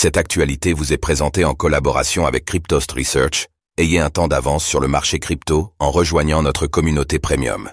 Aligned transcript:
Cette 0.00 0.16
actualité 0.16 0.74
vous 0.74 0.92
est 0.92 0.96
présentée 0.96 1.44
en 1.44 1.54
collaboration 1.54 2.24
avec 2.24 2.44
Cryptost 2.44 2.92
Research. 2.92 3.48
Ayez 3.78 3.98
un 3.98 4.10
temps 4.10 4.28
d'avance 4.28 4.64
sur 4.64 4.78
le 4.78 4.86
marché 4.86 5.18
crypto 5.18 5.72
en 5.80 5.90
rejoignant 5.90 6.40
notre 6.40 6.68
communauté 6.68 7.18
premium. 7.18 7.68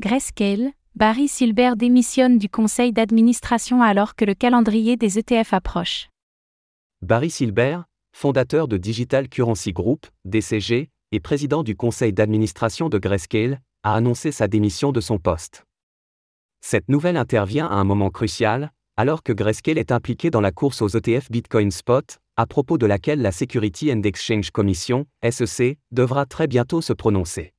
Grayscale, 0.00 0.72
Barry 0.96 1.28
Silbert 1.28 1.76
démissionne 1.76 2.38
du 2.38 2.48
conseil 2.48 2.92
d'administration 2.92 3.82
alors 3.82 4.16
que 4.16 4.24
le 4.24 4.34
calendrier 4.34 4.96
des 4.96 5.20
ETF 5.20 5.52
approche. 5.52 6.08
Barry 7.02 7.30
Silbert, 7.30 7.84
fondateur 8.12 8.66
de 8.66 8.76
Digital 8.76 9.28
Currency 9.28 9.72
Group, 9.72 10.08
DCG, 10.24 10.90
et 11.12 11.20
président 11.20 11.62
du 11.62 11.76
conseil 11.76 12.12
d'administration 12.12 12.88
de 12.88 12.98
Grayscale, 12.98 13.60
a 13.84 13.94
annoncé 13.94 14.32
sa 14.32 14.48
démission 14.48 14.90
de 14.90 15.00
son 15.00 15.18
poste. 15.20 15.66
Cette 16.62 16.88
nouvelle 16.88 17.16
intervient 17.16 17.68
à 17.68 17.74
un 17.74 17.84
moment 17.84 18.10
crucial, 18.10 18.72
alors 18.96 19.22
que 19.22 19.32
Grayscale 19.32 19.78
est 19.78 19.92
impliqué 19.92 20.30
dans 20.30 20.40
la 20.40 20.52
course 20.52 20.80
aux 20.80 20.88
ETF 20.88 21.30
Bitcoin 21.30 21.70
Spot, 21.70 22.18
à 22.36 22.46
propos 22.46 22.78
de 22.78 22.86
laquelle 22.86 23.20
la 23.20 23.32
Security 23.32 23.92
and 23.92 24.02
Exchange 24.02 24.50
Commission, 24.50 25.06
SEC, 25.28 25.78
devra 25.90 26.26
très 26.26 26.46
bientôt 26.46 26.80
se 26.80 26.92
prononcer. 26.92 27.52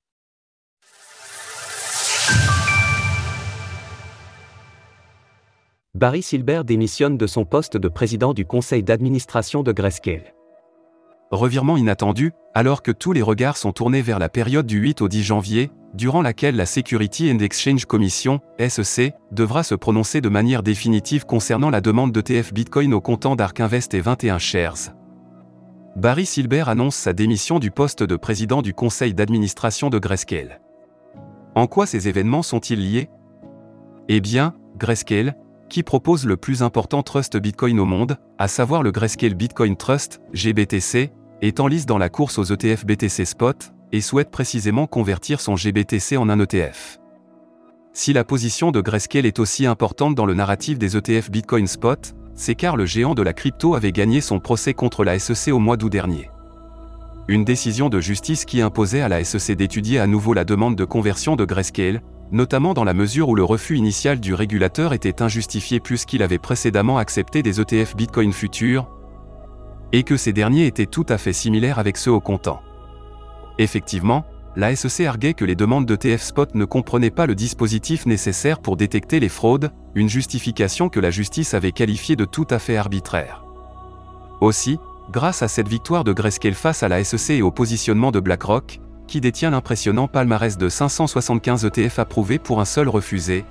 Barry 5.94 6.22
Silbert 6.22 6.64
démissionne 6.64 7.18
de 7.18 7.26
son 7.26 7.44
poste 7.44 7.76
de 7.76 7.88
président 7.88 8.34
du 8.34 8.46
conseil 8.46 8.84
d'administration 8.84 9.64
de 9.64 9.72
Grayscale. 9.72 10.37
Revirement 11.32 11.76
inattendu, 11.76 12.32
alors 12.54 12.82
que 12.82 12.92
tous 12.92 13.12
les 13.12 13.22
regards 13.22 13.58
sont 13.58 13.74
tournés 13.74 14.02
vers 14.02 14.18
la 14.18 14.30
période 14.30 14.66
du 14.66 14.78
8 14.80 15.02
au 15.02 15.10
10 15.10 15.24
janvier, 15.24 15.72
durant 15.94 16.22
laquelle 16.22 16.56
la 16.56 16.66
Security 16.66 17.32
and 17.32 17.40
Exchange 17.40 17.86
Commission, 17.86 18.40
SEC, 18.60 19.14
devra 19.32 19.64
se 19.64 19.76
prononcer 19.76 20.22
de 20.22 20.30
manière 20.30 20.64
définitive 20.64 21.26
concernant 21.26 21.70
la 21.70 21.82
demande 21.82 22.14
d'ETF 22.14 22.54
Bitcoin 22.54 22.94
au 22.94 23.02
comptant 23.02 23.36
d'Ark 23.36 23.60
Invest 23.60 23.94
et 23.94 24.00
21 24.00 24.38
Shares. 24.38 24.94
Barry 25.98 26.26
Silbert 26.26 26.70
annonce 26.70 26.96
sa 26.96 27.12
démission 27.12 27.60
du 27.60 27.72
poste 27.72 28.04
de 28.04 28.16
président 28.16 28.62
du 28.62 28.74
conseil 28.74 29.14
d'administration 29.14 29.90
de 29.90 30.00
Grayscale. 30.00 30.62
En 31.56 31.68
quoi 31.68 31.88
ces 31.88 32.08
événements 32.08 32.44
sont-ils 32.44 32.80
liés? 32.80 33.10
Eh 34.08 34.22
bien, 34.22 34.54
Grayscale, 34.78 35.36
qui 35.70 35.84
propose 35.84 36.26
le 36.26 36.38
plus 36.38 36.64
important 36.64 37.04
trust 37.04 37.38
Bitcoin 37.38 37.80
au 37.80 37.86
monde, 37.86 38.18
à 38.38 38.48
savoir 38.48 38.84
le 38.84 38.92
Grayscale 38.92 39.34
Bitcoin 39.34 39.76
Trust, 39.76 40.22
GBTC, 40.34 41.12
est 41.42 41.60
en 41.60 41.68
lice 41.68 41.86
dans 41.86 41.98
la 41.98 42.10
course 42.10 42.40
aux 42.40 42.44
ETF 42.44 42.86
BTC 42.86 43.26
Spot, 43.26 43.74
et 43.92 44.02
souhaite 44.02 44.32
précisément 44.32 44.88
convertir 44.88 45.40
son 45.40 45.56
GBTC 45.56 46.18
en 46.18 46.30
un 46.30 46.40
ETF. 46.40 47.00
Si 47.94 48.14
la 48.14 48.24
position 48.24 48.72
de 48.72 48.82
Grayscale 48.82 49.26
est 49.26 49.40
aussi 49.40 49.66
importante 49.66 50.16
dans 50.16 50.26
le 50.26 50.34
narratif 50.34 50.78
des 50.78 50.98
ETF 50.98 51.32
Bitcoin 51.32 51.68
Spot, 51.68 52.16
c'est 52.36 52.56
car 52.56 52.78
le 52.78 52.86
géant 52.86 53.16
de 53.16 53.24
la 53.24 53.34
crypto 53.34 53.74
avait 53.76 53.92
gagné 53.92 54.22
son 54.22 54.40
procès 54.40 54.74
contre 54.74 55.04
la 55.04 55.18
SEC 55.18 55.54
au 55.54 55.60
mois 55.60 55.78
d'août 55.78 55.90
dernier. 55.90 56.30
Une 57.28 57.44
décision 57.44 57.90
de 57.90 58.00
justice 58.00 58.46
qui 58.46 58.62
imposait 58.62 59.02
à 59.02 59.10
la 59.10 59.24
SEC 59.24 59.58
d'étudier 59.58 60.00
à 60.00 60.08
nouveau 60.08 60.34
la 60.34 60.46
demande 60.46 60.76
de 60.76 60.86
conversion 60.86 61.36
de 61.36 61.44
Grayscale, 61.44 62.02
notamment 62.32 62.74
dans 62.74 62.84
la 62.84 62.94
mesure 62.94 63.30
où 63.30 63.36
le 63.36 63.44
refus 63.44 63.78
initial 63.78 64.20
du 64.20 64.34
régulateur 64.34 64.94
était 64.94 65.22
injustifié 65.22 65.80
plus 65.80 66.06
qu'il 66.06 66.24
avait 66.24 66.38
précédemment 66.38 66.98
accepté 66.98 67.44
des 67.44 67.62
ETF 67.62 67.96
Bitcoin 67.96 68.34
futurs, 68.34 68.90
et 69.94 70.04
que 70.04 70.18
ces 70.18 70.34
derniers 70.34 70.66
étaient 70.66 70.86
tout 70.86 71.06
à 71.10 71.18
fait 71.18 71.34
similaires 71.34 71.80
avec 71.80 71.98
ceux 71.98 72.12
au 72.12 72.20
comptant. 72.20 72.62
Effectivement, 73.58 74.26
la 74.56 74.76
SEC 74.76 75.06
arguait 75.06 75.34
que 75.34 75.46
les 75.46 75.56
demandes 75.56 75.86
d'ETF 75.86 76.22
Spot 76.22 76.56
ne 76.56 76.66
comprenaient 76.66 77.12
pas 77.12 77.28
le 77.28 77.36
dispositif 77.36 78.06
nécessaire 78.06 78.60
pour 78.60 78.76
détecter 78.76 79.20
les 79.20 79.30
fraudes, 79.30 79.72
une 79.94 80.10
justification 80.10 80.90
que 80.90 81.00
la 81.00 81.12
justice 81.12 81.54
avait 81.54 81.72
qualifiée 81.72 82.16
de 82.16 82.26
tout 82.26 82.48
à 82.50 82.60
fait 82.60 82.76
arbitraire. 82.76 83.44
Aussi, 84.42 84.80
grâce 85.12 85.42
à 85.44 85.48
cette 85.48 85.68
victoire 85.68 86.04
de 86.04 86.12
Grayscale 86.12 86.54
face 86.54 86.84
à 86.84 86.88
la 86.88 87.04
SEC 87.04 87.38
et 87.38 87.42
au 87.42 87.52
positionnement 87.52 88.12
de 88.12 88.20
BlackRock, 88.20 88.80
qui 89.08 89.22
détient 89.22 89.50
l'impressionnant 89.50 90.08
palmarès 90.08 90.58
de 90.58 90.70
575 90.70 91.66
ETF 91.66 92.00
approuvés 92.00 92.40
pour 92.40 92.60
un 92.60 92.66
seul 92.66 92.90
refusé, 92.90 93.46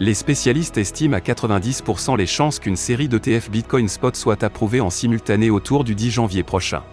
les 0.00 0.14
spécialistes 0.14 0.78
estiment 0.78 1.16
à 1.16 1.20
90% 1.20 2.16
les 2.16 2.26
chances 2.26 2.60
qu'une 2.60 2.76
série 2.76 3.08
d'ETF 3.08 3.50
Bitcoin 3.50 3.88
Spot 3.88 4.14
soit 4.14 4.44
approuvée 4.44 4.80
en 4.80 4.90
simultané 4.90 5.50
autour 5.50 5.82
du 5.82 5.96
10 5.96 6.12
janvier 6.12 6.44
prochain. 6.44 6.84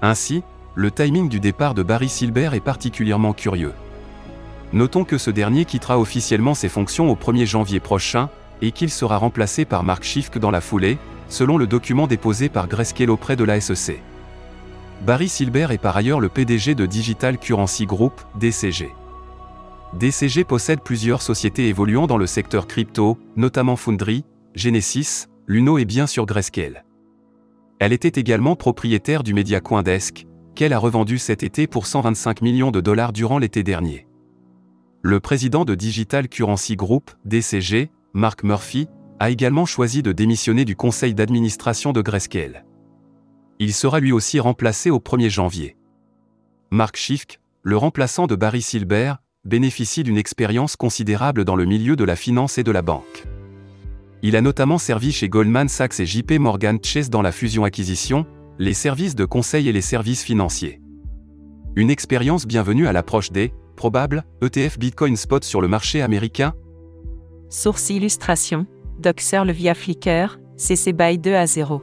Ainsi, 0.00 0.42
le 0.74 0.90
timing 0.90 1.28
du 1.28 1.40
départ 1.40 1.74
de 1.74 1.82
Barry 1.82 2.08
Silbert 2.08 2.54
est 2.54 2.60
particulièrement 2.60 3.34
curieux. 3.34 3.74
Notons 4.72 5.04
que 5.04 5.18
ce 5.18 5.30
dernier 5.30 5.66
quittera 5.66 5.98
officiellement 5.98 6.54
ses 6.54 6.70
fonctions 6.70 7.10
au 7.10 7.16
1er 7.16 7.44
janvier 7.44 7.80
prochain, 7.80 8.30
et 8.62 8.72
qu'il 8.72 8.90
sera 8.90 9.18
remplacé 9.18 9.66
par 9.66 9.84
Mark 9.84 10.02
Schiffk 10.02 10.38
dans 10.38 10.50
la 10.50 10.62
foulée, 10.62 10.96
selon 11.28 11.58
le 11.58 11.66
document 11.66 12.06
déposé 12.06 12.48
par 12.48 12.66
Grayscale 12.66 13.10
auprès 13.10 13.36
de 13.36 13.44
la 13.44 13.60
SEC. 13.60 14.00
Barry 15.04 15.28
Silbert 15.28 15.70
est 15.70 15.78
par 15.78 15.96
ailleurs 15.96 16.20
le 16.20 16.28
PDG 16.28 16.74
de 16.74 16.86
Digital 16.86 17.38
Currency 17.38 17.86
Group, 17.86 18.20
DCG. 18.38 18.90
DCG 19.94 20.44
possède 20.44 20.80
plusieurs 20.80 21.22
sociétés 21.22 21.68
évoluant 21.68 22.06
dans 22.06 22.16
le 22.16 22.26
secteur 22.26 22.66
crypto, 22.66 23.18
notamment 23.36 23.76
Foundry, 23.76 24.24
Genesis, 24.54 25.26
Luno 25.46 25.78
et 25.78 25.84
bien 25.84 26.06
sûr 26.06 26.26
Grayscale. 26.26 26.84
Elle 27.78 27.92
était 27.92 28.18
également 28.20 28.56
propriétaire 28.56 29.22
du 29.22 29.32
média 29.32 29.60
Coindesk, 29.60 30.26
qu'elle 30.54 30.72
a 30.72 30.78
revendu 30.78 31.18
cet 31.18 31.42
été 31.42 31.66
pour 31.66 31.86
125 31.86 32.40
millions 32.42 32.70
de 32.70 32.80
dollars 32.80 33.12
durant 33.12 33.38
l'été 33.38 33.62
dernier. 33.62 34.06
Le 35.02 35.20
président 35.20 35.64
de 35.64 35.74
Digital 35.74 36.28
Currency 36.28 36.74
Group, 36.74 37.12
DCG, 37.26 37.90
Mark 38.12 38.42
Murphy, 38.42 38.88
a 39.20 39.30
également 39.30 39.66
choisi 39.66 40.02
de 40.02 40.12
démissionner 40.12 40.64
du 40.64 40.74
conseil 40.74 41.14
d'administration 41.14 41.92
de 41.92 42.00
Grayscale. 42.00 42.64
Il 43.58 43.72
sera 43.72 44.00
lui 44.00 44.12
aussi 44.12 44.38
remplacé 44.38 44.90
au 44.90 44.98
1er 44.98 45.30
janvier. 45.30 45.76
Mark 46.70 46.96
Schiffk, 46.96 47.40
le 47.62 47.78
remplaçant 47.78 48.26
de 48.26 48.34
Barry 48.34 48.60
Silbert, 48.60 49.18
bénéficie 49.44 50.02
d'une 50.02 50.18
expérience 50.18 50.76
considérable 50.76 51.44
dans 51.44 51.56
le 51.56 51.64
milieu 51.64 51.96
de 51.96 52.04
la 52.04 52.16
finance 52.16 52.58
et 52.58 52.64
de 52.64 52.70
la 52.70 52.82
banque. 52.82 53.24
Il 54.22 54.36
a 54.36 54.42
notamment 54.42 54.76
servi 54.76 55.10
chez 55.10 55.30
Goldman 55.30 55.68
Sachs 55.68 56.00
et 56.00 56.06
JP 56.06 56.32
Morgan 56.32 56.78
Chase 56.82 57.08
dans 57.08 57.22
la 57.22 57.32
fusion-acquisition, 57.32 58.26
les 58.58 58.74
services 58.74 59.14
de 59.14 59.24
conseil 59.24 59.68
et 59.68 59.72
les 59.72 59.80
services 59.80 60.22
financiers. 60.22 60.80
Une 61.76 61.90
expérience 61.90 62.46
bienvenue 62.46 62.86
à 62.86 62.92
l'approche 62.92 63.30
des 63.30 63.54
probables 63.74 64.24
ETF 64.42 64.78
Bitcoin 64.78 65.16
Spot 65.16 65.44
sur 65.44 65.62
le 65.62 65.68
marché 65.68 66.02
américain 66.02 66.52
Source 67.48 67.88
illustration, 67.90 68.66
Doc 68.98 69.20
Searle 69.20 69.52
via 69.52 69.74
Flickr, 69.74 70.38
CC 70.56 70.92
BY 70.92 71.18
2 71.18 71.34
à 71.34 71.46
0. 71.46 71.82